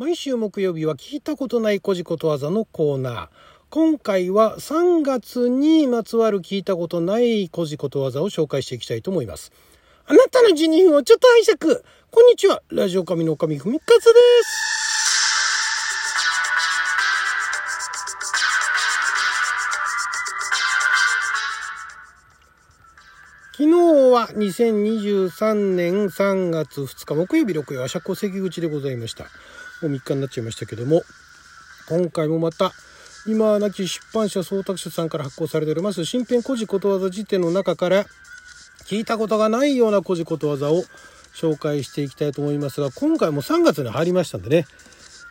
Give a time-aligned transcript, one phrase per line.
[0.00, 3.28] 毎週木曜日は聞いたことないこじことわざのコーナー。
[3.68, 9.52] 今回は3月にまつわる聞いたことないこじことわざを紹介していきたいと思います。
[10.06, 11.82] あなたの12分をちょっと拝借。
[12.10, 12.62] こんにちは。
[12.70, 14.10] ラジオ神の神ふみかつで
[14.42, 14.80] す。
[23.52, 23.76] 昨日
[24.10, 29.26] は2023年3月2日木曜日6夜社交関口でございました。
[29.82, 31.02] もう3日になっちゃいましたけども、
[31.88, 32.72] 今回もまた、
[33.26, 38.06] 今亡き出版社総託書さんから発行されております新編古事ことわざ辞典の中から
[38.86, 40.84] 聞いたことがないような古事ことわざを
[41.34, 44.66] 紹介していきたいと思いますが、今回も3月に入りましたんでね、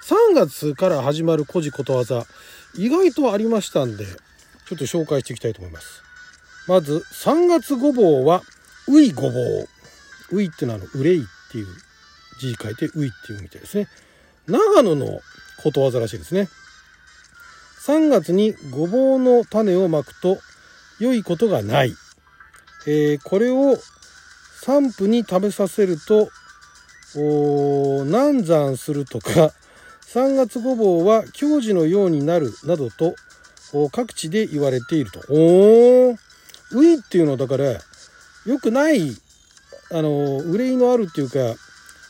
[0.04, 2.26] 3月から始まる古事ことわざ、
[2.76, 6.04] 意外とありましたんで、ちょっと紹介していきたいと思います。
[6.68, 8.44] まず、3月ごぼうは、
[8.88, 9.68] ういごぼう。
[10.32, 11.68] ういってのは、あの、うれいっていう
[12.40, 13.88] 字書いて、ういっていうみたいですね。
[14.50, 15.22] 長野の
[15.62, 16.50] ことわざらしいですね。
[17.86, 20.38] 3月にごぼうの種をまくと
[21.00, 21.94] 良いことがない。
[22.88, 23.78] えー、これを
[24.62, 26.30] 散布に食べさせると、
[27.16, 29.54] 難産するとか、
[30.14, 33.16] 3月ごぼうは教授のようになるなどと
[33.92, 35.20] 各地で言われていると。
[35.30, 36.18] おー
[36.72, 37.80] ウィっていうのはだから
[38.46, 39.12] 良くない
[39.92, 41.60] あの憂いのあるっていうか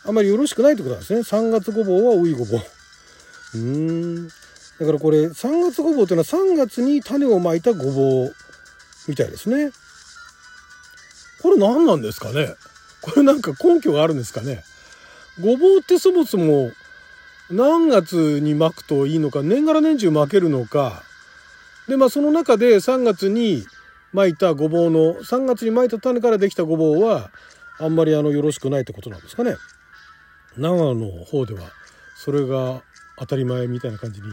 [0.09, 1.19] あんまりよろしくないってことなんですね。
[1.19, 2.61] 3月ごぼうはウイごぼう。
[3.53, 3.59] うー
[4.21, 4.27] ん。
[4.27, 8.35] だからこれ3月ごぼうっていうのは3月に種をまいたごぼう
[9.07, 9.71] みたいですね。
[11.43, 12.55] これ何なんですかね。
[13.01, 14.63] これなんか根拠があるんですかね。
[15.39, 16.71] ごぼうってそもそも
[17.51, 21.03] 何月にまくといいのか年がら年中まけるのか。
[21.87, 23.63] でまあその中で3月に
[24.11, 27.29] 巻いたごぼうの3月に巻いた種からできたごぼうは
[27.77, 29.55] あんまりあのよろしくないってことなんですかね。
[30.57, 31.61] 長野の方では
[32.17, 32.81] それが
[33.17, 34.27] 当たり前みたいな感じに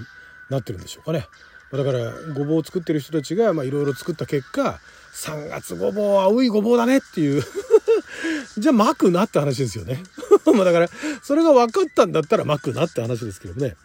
[0.51, 1.27] なってるんでしょうかね。
[1.73, 4.79] だからごぼうを作ってる人たちがいろいろ作った結果
[5.15, 7.43] 3月ごぼうは青いごぼうだねっていう
[8.57, 10.03] じゃあ巻くなって話ですよね。
[10.55, 10.89] まだから
[11.23, 13.71] それが分かったんだったら巻くなって話ですけどね。
[13.71, 13.77] だか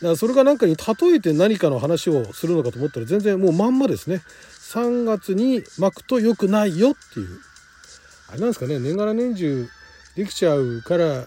[0.00, 4.22] らそれが何かに例えて何かの話をするのかと思ったら全然もうまんまですね。
[4.72, 7.38] 3月に巻くと良くないよっていう。
[8.28, 9.68] あれなんですかね年がら年中
[10.20, 11.26] できちゃうから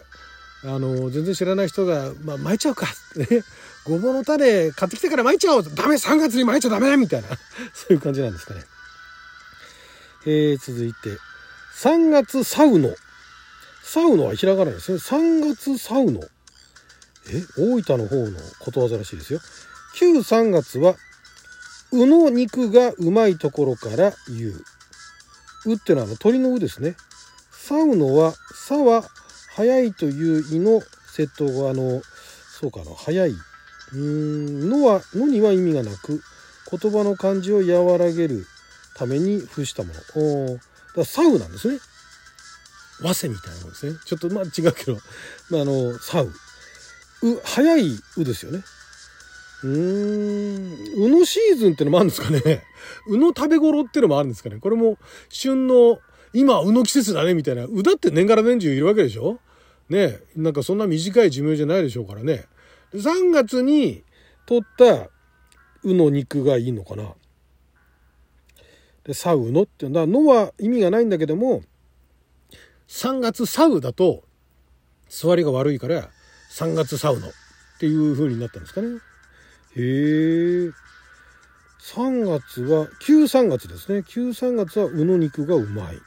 [0.65, 2.85] あの全然知らない人が、まあ、巻いちゃうか。
[3.15, 3.43] ね。
[3.85, 5.63] ごぼうの種買ってきてから巻いちゃおう。
[5.63, 5.95] ダメ。
[5.95, 6.95] 3月に巻いちゃダメ。
[6.95, 7.27] みたいな。
[7.73, 8.63] そういう感じなんですかね。
[10.25, 11.17] えー、続いて。
[11.81, 12.95] 3月サウノ。
[13.83, 14.99] サウノはひらがなですね。
[14.99, 16.21] 3月サウノ。
[17.27, 19.41] え大分の方のことわざらしいですよ。
[19.95, 20.95] 旧3月は
[21.91, 24.63] うの肉がうまいところから言う。
[25.65, 26.95] うっていうのは鳥のうですね。
[27.65, 29.05] サウノは、さは
[29.55, 30.81] 早いという意の
[31.15, 32.01] 窃盗があの、
[32.59, 33.29] そうかな、早い。
[33.29, 36.21] うーん、のは、のには意味がなく、
[36.69, 38.45] 言葉の漢字を和らげる
[38.97, 40.55] ために付したもの。
[40.57, 40.59] お
[40.97, 41.79] だサウなんですね。
[43.01, 43.97] 和せみたいなものですね。
[44.03, 44.97] ちょっとまあ違うけど、
[45.49, 46.25] まあ、あの、サウ。
[46.25, 48.61] う、早いうですよね。
[49.63, 52.65] うーん、うのシーズンってのもあるんですかね。
[53.07, 54.57] うの食べ頃ってのもあるんですかね。
[54.59, 54.97] これも
[55.29, 56.01] 旬の、
[56.33, 57.65] 今、うの季節だね、みたいな。
[57.65, 59.39] うだって年がら年中いるわけでしょ？
[59.89, 62.45] ねなんかそんな短い寿命じゃないでしょうからね。
[62.93, 64.03] 3月に
[64.45, 65.09] 取った
[65.83, 67.13] うの肉がいいのかな。
[69.03, 71.63] で、サウノってだのは意味がないんだけども、
[72.87, 74.23] 3月サウだと
[75.09, 76.09] 座りが悪いから
[76.51, 77.31] 3月サウノっ
[77.79, 78.87] ていう風になったんですかね。
[79.75, 80.71] へえ。
[81.81, 84.03] 3月は、旧3月ですね。
[84.07, 85.99] 旧3月は、うの肉がうまい。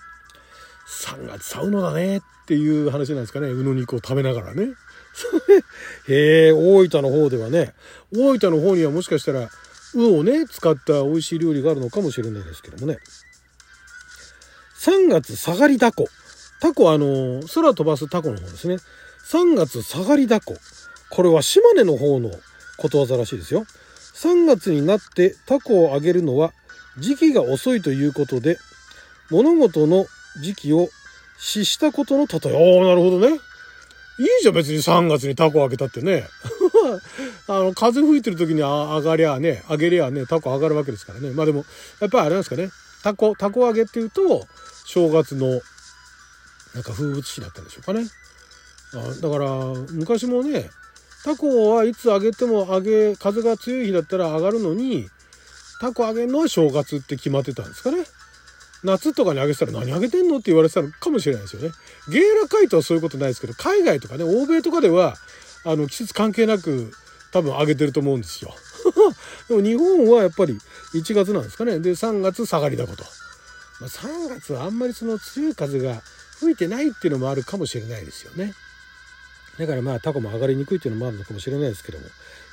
[0.86, 3.48] 3月サウナだねっていう話なんですかね。
[3.48, 4.68] うの肉を食べながらね。
[6.08, 7.74] へえ、大分の方ではね。
[8.14, 9.50] 大分の方にはもしかしたら、
[9.94, 12.98] うをね、使った美味しい料理があるのかもしれないですけどもね。
[14.78, 16.06] 3月下がりだこ。
[16.60, 18.76] タコ、あの、空飛ばすタコの方ですね。
[19.30, 20.56] 3月下がりだこ。
[21.10, 22.30] これは島根の方の
[22.76, 23.64] ことわざらしいですよ。
[24.14, 26.52] 3月になってタコをあげるのは
[26.98, 28.58] 時期が遅いということで、
[29.30, 30.06] 物事の
[30.40, 30.88] 時期を
[31.38, 32.78] 失したことの例え。
[32.78, 33.38] ああ、なるほどね。
[34.18, 36.26] いいじゃん、別に3月にタコあげたってね。
[37.48, 41.30] あの、風吹いてる時にあ上がりゃね、あげりゃね、タコ上がるわけですからね。
[41.32, 41.66] まあでも、
[42.00, 42.70] やっぱりあれなんですかね。
[43.02, 44.46] タコ、タコ揚げっていうと、
[44.86, 45.60] 正月の、
[46.74, 48.06] なんか風物詩だったんでしょうかね。
[48.94, 49.48] あだから、
[49.92, 50.70] 昔もね、
[51.24, 55.08] タコはいつ揚げても揚げ、風が強い日だったら上がるのに、
[55.80, 58.04] タコ揚げるのは正月って決まってたんですかね。
[58.84, 61.72] 夏とかに揚げてたら何揚げてんのって言われてたのかもしれないですよね。
[62.08, 65.16] ゲーラカイトはそういうことないですけど、海外とかね、欧米とかでは、
[65.64, 66.92] あの季節関係なく
[67.32, 68.54] 多分上げてると思うんですよ。
[69.48, 70.58] で も日本はやっぱり
[70.94, 71.80] 1月なんですかね。
[71.80, 73.04] で、3月下がりだこと。
[73.80, 76.02] まあ、3月はあんまりその強い風が
[76.38, 78.54] 吹いてないっていうのもあるかもしれないですよね。
[79.58, 82.04] だからまあタコも上がりにくいっていうのもあるのかもしれないですけども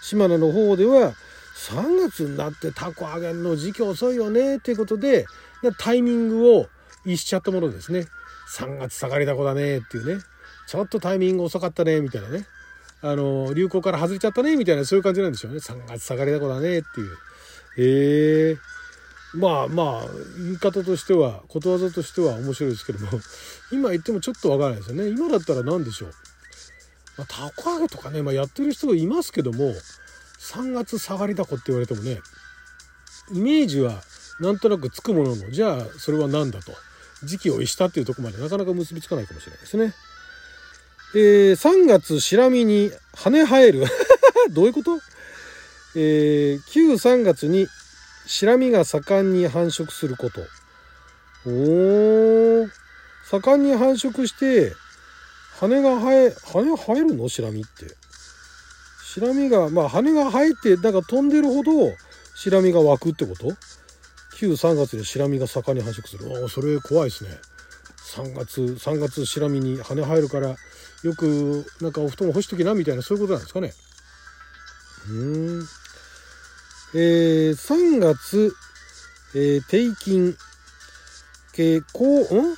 [0.02, 1.14] 島根の方では
[1.56, 5.26] 3月になってタコ上げるの時期遅いよねっていうことで
[5.72, 6.68] タイミングを
[7.06, 8.06] 逸しちゃったものですね。
[8.58, 10.22] 3月下がりだこだねっていうね。
[10.68, 12.46] ちょっとタイミング遅かったねみたいなね。
[13.02, 15.58] あの流行から外れちゃったねみたいなそういう感じなんでしょうね。
[15.60, 17.18] 3月下がりだこだねっていう。
[17.78, 18.54] ええ。
[18.54, 18.58] ー
[19.36, 20.08] まあまあ
[20.38, 23.10] 言い方としてはことわざとしては面白いですけども。
[23.72, 25.10] 今言ってもちょっとわからないですよね。
[25.10, 26.12] 今だったら何でしょう、
[27.18, 29.74] まあ、たこ揚げとかね、まあ、やってる人いますけども
[30.40, 32.20] 3月下がりだこって言われてもね
[33.34, 34.02] イメージは
[34.40, 36.74] なんとなくつくもののじゃあそれは何だと
[37.24, 39.94] 時期を逸したっていうとこまでなかなか結びつかないかもしれないですね。
[41.16, 43.84] えー、3月白身に羽生える
[44.52, 45.00] どういうこと？
[45.96, 47.68] えー、旧3月に
[48.26, 50.42] 白身が盛んに繁殖すること。
[51.46, 52.70] おー。
[53.30, 54.74] 盛んに繁殖して、
[55.60, 57.30] 羽が生え、羽生えるの？
[57.30, 57.96] 白身って。
[59.04, 61.94] 白身が、まあ羽が生えて、なんか飛んでるほど
[62.36, 63.54] 白身が湧くってこと？
[64.44, 66.30] 旧3月で白身が盛んに繁殖する。
[66.42, 67.30] ああ、それ怖いですね。
[68.14, 73.74] 3月、3月白身に羽生えるから、よくなんかお布団干しときなみたいなそういうことなんですかね。
[75.10, 75.64] うん。
[76.94, 78.54] えー、3月、
[79.34, 80.36] えー、定金、
[81.56, 82.58] 傾向、ん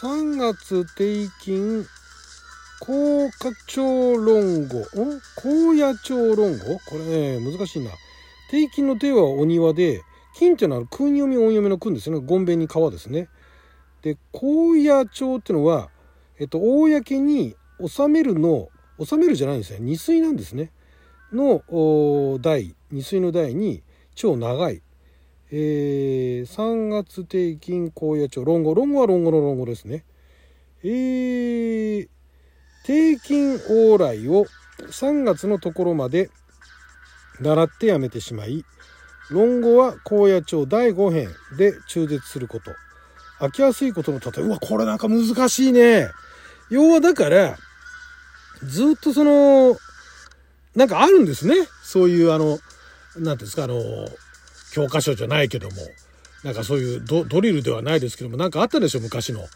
[0.00, 1.88] ?3 月定金、
[2.78, 4.84] 高架長論語、ん？
[5.34, 6.78] 高野町論語？
[6.86, 7.90] これね、難しいな。
[8.54, 10.02] 定金の定はお庭で、
[10.36, 12.18] 金っていうのは訓読み音読みの訓ですね。
[12.18, 13.28] ゴンベに川ですね。
[14.02, 15.90] で、高野町っていうのは、
[16.38, 18.68] えっと、公に収めるの、
[19.02, 19.78] 収めるじゃないんですね。
[19.80, 20.70] 二水なんですね。
[21.34, 23.82] の台二水の台に
[24.14, 24.82] 超長い、
[25.50, 30.04] えー、3月定金高野町論語論語は論語の論語ですね
[30.84, 32.08] えー、
[32.84, 34.46] 定金往来を
[34.78, 36.30] 3月のところまで
[37.40, 38.64] 習ってやめてしまい
[39.30, 42.72] 論語は高野町第5編で中絶すること
[43.40, 46.10] 飽きやすいことの例えうわこれなんか難しいね
[46.70, 47.56] 要はだから
[48.62, 49.76] ずっとその
[50.74, 51.54] なんかあるんですね。
[51.82, 53.80] そういうあの、なんていうんですか、あの、
[54.72, 55.76] 教科書じゃないけども、
[56.42, 59.46] なんかそういうドドリルではないですけども、なんかあったでしょ、昔の。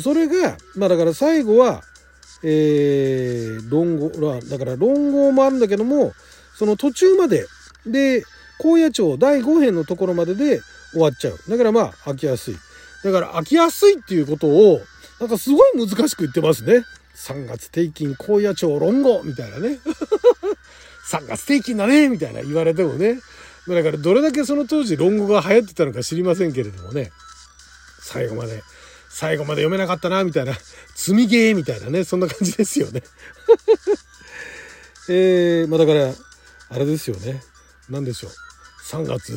[0.00, 1.82] それが、まあだから最後は、
[2.42, 4.08] えー、論語、
[4.40, 6.14] だから論語もあるんだけども、
[6.62, 7.48] その途中まで、
[7.84, 8.22] で、
[8.60, 10.60] 高野町第5編のところまでで
[10.92, 11.38] 終わっちゃう。
[11.48, 12.56] だからまあ、飽きやすい。
[13.02, 14.80] だから飽きやすいっていうことを、
[15.18, 16.84] なんかすごい難しく言ってますね。
[17.16, 19.80] 3月定金高野町論語みたいなね。
[21.10, 23.18] 3月定期だねみたいな言われてもね。
[23.66, 27.10] だからどれだけその当時論語が流行ってたのか知りませんけれどもね。
[28.00, 28.62] 最後まで、
[29.10, 30.56] 最後まで読めなかったな、みたいな。
[30.94, 32.04] 積みゲーみたいなね。
[32.04, 33.02] そんな感じですよね。
[35.10, 36.14] えー、まあだから、
[36.72, 37.42] あれですよね。
[37.90, 38.32] 何でしょう。
[38.90, 39.34] 3月、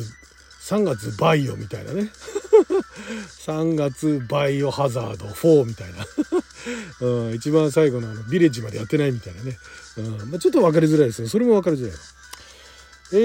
[0.62, 2.10] 3月バイオみたいなね。
[3.46, 6.06] 3月バイオハザード4みたいな。
[7.06, 9.58] うん、一番最後のあのビレッジまでやってないみたいなね。
[9.98, 11.28] うんまあ、ちょっと分かりづらいですね。
[11.28, 11.96] それも分かりづらい。
[13.12, 13.16] え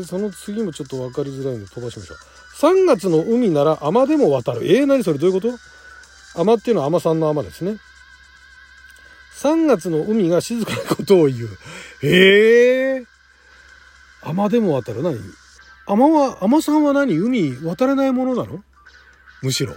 [0.00, 2.18] ー、その次もちょっと分かりづらいので飛ばしましょう。
[2.60, 4.66] 3月の海なら海でも渡る。
[4.66, 5.58] えー、何それどういうこと？
[6.34, 7.78] 海っていうのは海さんの海ですね。
[9.38, 11.48] 3月の海が静かなことを言う。
[12.02, 13.04] ええー、
[14.22, 15.02] 海でも渡る。
[15.04, 15.16] 何
[15.86, 17.16] 海は、海さんは何？
[17.16, 18.64] 海渡れないものなの？
[19.42, 19.74] むしろ。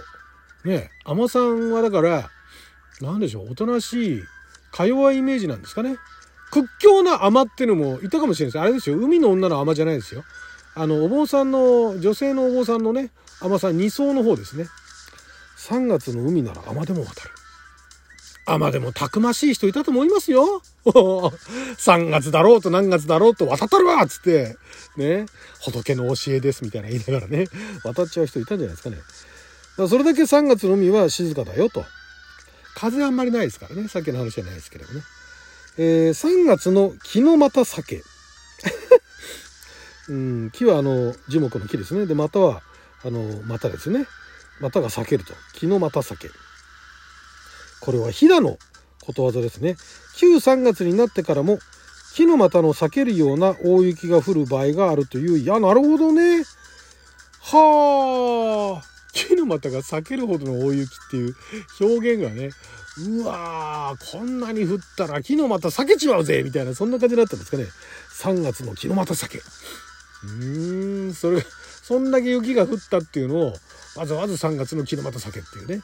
[0.64, 2.28] ね海さんはだから、
[3.00, 4.22] 何でしょう、おとなしい
[4.72, 5.96] か弱いイメージなんですかね？
[6.50, 8.60] 屈強な甘ってのもいたかもしれないです。
[8.60, 8.98] あれですよ。
[8.98, 10.24] 海の女の甘じゃないですよ。
[10.74, 14.66] あの、お坊さんの、女性のお坊さんのね、甘さ二層の方ですね。
[15.58, 17.30] 3月の海なら甘でも渡る。
[18.44, 20.62] 甘でもたくましい人いたと思いますよ。
[20.84, 24.56] 3月だろうと何月だろうと渡ったるわっつって、
[24.96, 25.26] ね、
[25.60, 27.46] 仏の教えですみたいな言いながらね、
[27.84, 28.98] 渡っちゃう人いたんじゃないですかね。
[29.78, 31.84] だそれだけ3月の海は静かだよと。
[32.74, 33.88] 風あんまりないですからね。
[33.88, 35.02] さっきの話じゃないですけどもね。
[35.78, 38.02] えー、3月の木の又酒。
[40.08, 42.06] うん、木はあの樹木の木ですね。
[42.06, 42.62] で、または
[43.04, 44.06] あの股ですね。
[44.60, 45.34] 股が裂けると。
[45.54, 46.30] 木の又酒。
[47.82, 48.58] これは飛騨の
[49.04, 49.76] ことわざですね。
[50.16, 51.58] 旧3月になってからも
[52.14, 55.38] 木の股の裂けるような大雪が降る場合があるという。
[55.38, 56.44] いや、なるほどね。
[57.40, 58.88] はあ。
[59.12, 61.34] 木の股が裂けるほどの大雪っていう
[61.80, 62.50] 表現がね、
[62.98, 67.64] うわー、こんなに降ったら昨日また避けちまうぜみたいな、そんな感じだったんですかね。
[68.20, 69.38] 3月の昨日また酒。
[69.38, 71.46] うーん、それが、
[71.82, 73.54] そんだけ雪が降ったっていうのを、
[73.96, 75.82] わざわざ3月の昨日また酒っていうね、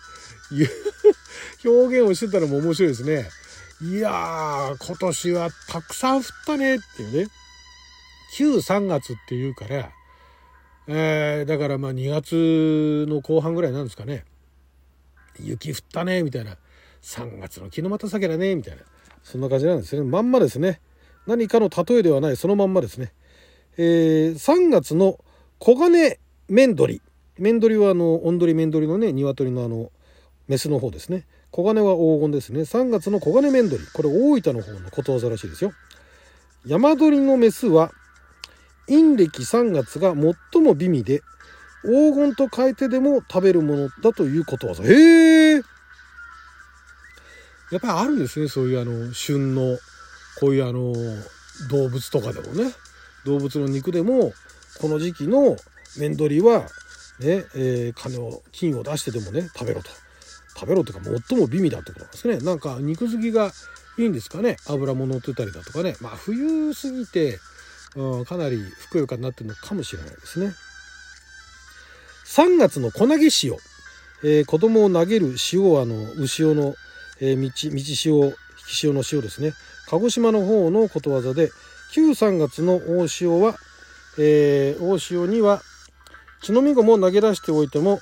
[1.65, 3.29] 表現をしてたのも面白いですね。
[3.81, 7.31] いやー、今年はたくさん降ったねっていうね。
[8.33, 9.91] 旧3月っていうから、
[10.87, 14.25] えー、だからまあ2月の後半ぐらいなんですかね。
[15.41, 16.57] 雪降ったね、みたいな。
[17.03, 18.83] 3月の昨日また酒だね、みたいな。
[19.23, 20.03] そんな感じなんですね。
[20.03, 20.81] まんまですね。
[21.27, 23.13] 何かの例えではない、そのまんまですね。
[23.77, 25.19] えー、3月の
[25.61, 27.03] 黄金面鳥。
[27.39, 29.93] 面鳥はあの、オンドリ面鳥のね、鶏のあの、
[30.49, 31.27] メスの方ですね。
[31.51, 32.61] 黄金は黄金ですね。
[32.61, 33.83] 3月の黄金面鳥。
[33.93, 35.73] これ大分の方のことわざらしいですよ。
[36.67, 37.91] 山鳥のメスは、
[38.87, 40.15] 陰暦3月が
[40.53, 41.23] 最も美味で、
[41.83, 44.85] 黄金と変えてでも食べるものだということわざ。
[44.85, 45.55] へえ。
[47.71, 48.49] やっぱりあるんですね。
[48.49, 49.79] そういうあの、旬の、
[50.41, 50.93] こういうあの、
[51.71, 52.73] 動物とかでもね。
[53.25, 54.33] 動物の肉でも、
[54.81, 55.57] この時期の
[55.99, 56.63] 面取りは、
[57.21, 59.91] ね、えー、金を、金を出してでもね、食べろと。
[60.59, 62.39] 食べろというか、最も美味だってことなんですね。
[62.39, 63.53] なんか、肉好きが
[63.99, 64.57] いいんですかね。
[64.67, 65.97] 油も乗ってたりだとかね。
[66.01, 67.39] まあ、冬過ぎて、
[67.97, 70.55] うん、かなりふくよかになってるのかもしれないですね。
[72.29, 73.57] 3月の小投げ潮、
[74.23, 76.75] えー、子供を投げる潮はあの牛潮の、
[77.21, 78.33] えー、道道潮引
[78.67, 79.55] き潮の潮ですね
[79.89, 81.51] 鹿児島の方のことわざで
[81.91, 83.57] 旧3月の大潮は、
[84.19, 85.63] えー、大潮には
[86.43, 88.01] 血のみごも投げ出しておいても、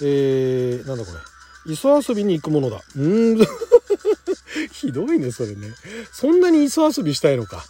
[0.00, 1.18] えー、なんだこれ
[1.66, 2.82] 磯遊びに行くものだ。
[2.96, 3.46] うーん。
[4.72, 5.74] ひどいねそれね。
[6.12, 7.64] そんなに磯遊びしたいのか。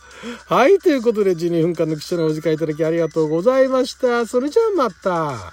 [0.47, 4.27] はいということで12分間の記者のお時間いただきありがとうございました。
[4.27, 5.53] それじゃあまた。